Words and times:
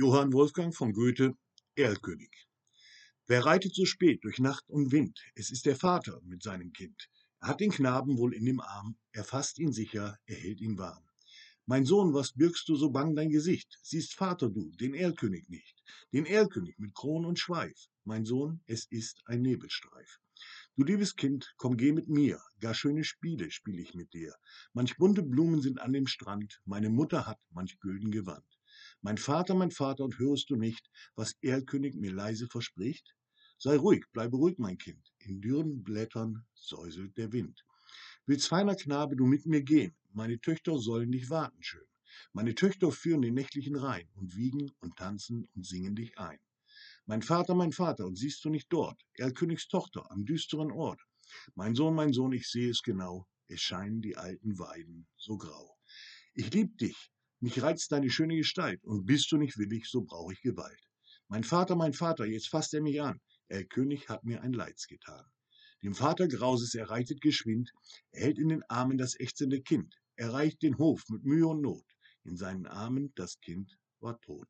Johann 0.00 0.32
Wolfgang 0.32 0.72
von 0.72 0.92
Goethe 0.92 1.36
Erlkönig 1.74 2.30
Wer 3.26 3.44
reitet 3.44 3.74
so 3.74 3.84
spät 3.84 4.22
durch 4.22 4.38
Nacht 4.38 4.70
und 4.70 4.92
Wind? 4.92 5.18
Es 5.34 5.50
ist 5.50 5.66
der 5.66 5.74
Vater 5.74 6.20
mit 6.22 6.40
seinem 6.44 6.72
Kind. 6.72 7.08
Er 7.40 7.48
hat 7.48 7.58
den 7.58 7.72
Knaben 7.72 8.16
wohl 8.16 8.32
in 8.32 8.44
dem 8.44 8.60
Arm, 8.60 8.96
er 9.10 9.24
fasst 9.24 9.58
ihn 9.58 9.72
sicher, 9.72 10.16
er 10.26 10.36
hält 10.36 10.60
ihn 10.60 10.78
warm. 10.78 11.02
Mein 11.66 11.84
Sohn, 11.84 12.14
was 12.14 12.30
birgst 12.30 12.68
du 12.68 12.76
so 12.76 12.90
bang 12.90 13.16
dein 13.16 13.30
Gesicht? 13.30 13.76
Siehst 13.82 14.14
Vater 14.14 14.48
du, 14.48 14.70
den 14.76 14.94
Erlkönig 14.94 15.48
nicht, 15.48 15.82
den 16.12 16.26
Erlkönig 16.26 16.78
mit 16.78 16.94
Kron 16.94 17.24
und 17.24 17.40
Schweif. 17.40 17.88
Mein 18.04 18.24
Sohn, 18.24 18.60
es 18.66 18.86
ist 18.90 19.22
ein 19.26 19.42
Nebelstreif. 19.42 20.20
Du 20.76 20.84
liebes 20.84 21.16
Kind, 21.16 21.52
komm 21.56 21.76
geh 21.76 21.90
mit 21.90 22.06
mir, 22.06 22.40
gar 22.60 22.74
schöne 22.74 23.02
Spiele 23.02 23.50
spiel 23.50 23.80
ich 23.80 23.94
mit 23.94 24.12
dir. 24.12 24.36
Manch 24.74 24.96
bunte 24.96 25.24
Blumen 25.24 25.60
sind 25.60 25.80
an 25.80 25.92
dem 25.92 26.06
Strand, 26.06 26.62
meine 26.64 26.88
Mutter 26.88 27.26
hat 27.26 27.40
manch 27.50 27.80
gülden 27.80 28.12
Gewand. 28.12 28.46
Mein 29.00 29.18
Vater, 29.18 29.54
mein 29.54 29.70
Vater, 29.70 30.04
und 30.04 30.18
hörst 30.18 30.50
du 30.50 30.56
nicht, 30.56 30.90
was 31.14 31.36
Erlkönig 31.42 31.94
mir 31.94 32.12
leise 32.12 32.46
verspricht? 32.46 33.14
Sei 33.58 33.76
ruhig, 33.76 34.04
bleibe 34.12 34.36
ruhig, 34.36 34.58
mein 34.58 34.78
Kind, 34.78 35.12
in 35.18 35.40
dürren 35.40 35.82
Blättern 35.82 36.44
säuselt 36.54 37.16
der 37.16 37.32
Wind. 37.32 37.64
Willst 38.26 38.48
feiner 38.48 38.76
Knabe 38.76 39.16
du 39.16 39.26
mit 39.26 39.46
mir 39.46 39.62
gehen, 39.62 39.96
meine 40.12 40.40
Töchter 40.40 40.78
sollen 40.78 41.12
dich 41.12 41.30
warten 41.30 41.62
schön. 41.62 41.86
Meine 42.32 42.54
Töchter 42.54 42.92
führen 42.92 43.22
den 43.22 43.34
nächtlichen 43.34 43.76
Rhein 43.76 44.08
und 44.14 44.36
wiegen 44.36 44.70
und 44.80 44.96
tanzen 44.96 45.48
und 45.54 45.66
singen 45.66 45.96
dich 45.96 46.18
ein. 46.18 46.38
Mein 47.06 47.22
Vater, 47.22 47.54
mein 47.54 47.72
Vater, 47.72 48.06
und 48.06 48.16
siehst 48.16 48.44
du 48.44 48.50
nicht 48.50 48.66
dort, 48.70 49.00
Erlkönigs 49.14 49.68
Tochter 49.68 50.10
am 50.10 50.24
düsteren 50.24 50.70
Ort? 50.70 51.00
Mein 51.54 51.74
Sohn, 51.74 51.94
mein 51.94 52.12
Sohn, 52.12 52.32
ich 52.32 52.48
sehe 52.48 52.70
es 52.70 52.82
genau, 52.82 53.26
es 53.46 53.60
scheinen 53.60 54.02
die 54.02 54.16
alten 54.16 54.58
Weiden 54.58 55.06
so 55.16 55.36
grau. 55.36 55.76
Ich 56.34 56.52
lieb 56.52 56.78
dich, 56.78 57.10
mich 57.40 57.62
reizt 57.62 57.92
deine 57.92 58.10
schöne 58.10 58.36
Gestalt, 58.36 58.82
und 58.84 59.06
bist 59.06 59.30
du 59.32 59.36
nicht 59.36 59.58
willig, 59.58 59.86
so 59.86 60.02
brauch 60.02 60.30
ich 60.30 60.40
Gewalt. 60.42 60.82
Mein 61.28 61.44
Vater, 61.44 61.76
mein 61.76 61.92
Vater, 61.92 62.24
jetzt 62.26 62.48
fasst 62.48 62.74
er 62.74 62.82
mich 62.82 63.00
an, 63.00 63.20
Erlkönig 63.48 64.08
hat 64.08 64.24
mir 64.24 64.42
ein 64.42 64.52
Leids 64.52 64.86
getan. 64.86 65.24
Dem 65.82 65.94
Vater 65.94 66.26
Grauses 66.26 66.74
er 66.74 66.90
reitet 66.90 67.20
geschwind, 67.20 67.72
er 68.10 68.22
hält 68.22 68.38
in 68.38 68.48
den 68.48 68.62
Armen 68.64 68.98
das 68.98 69.18
ächzende 69.20 69.60
Kind, 69.60 69.94
erreicht 70.16 70.62
den 70.62 70.78
Hof 70.78 71.04
mit 71.08 71.24
Mühe 71.24 71.46
und 71.46 71.60
Not, 71.60 71.86
in 72.24 72.36
seinen 72.36 72.66
Armen 72.66 73.12
das 73.14 73.38
Kind 73.40 73.78
war 74.00 74.20
tot. 74.20 74.48